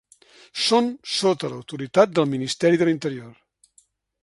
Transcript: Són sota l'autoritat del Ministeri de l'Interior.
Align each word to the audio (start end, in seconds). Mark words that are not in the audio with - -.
Són 0.67 0.87
sota 1.17 1.51
l'autoritat 1.51 2.15
del 2.17 2.29
Ministeri 2.33 2.83
de 2.83 2.91
l'Interior. 2.91 3.31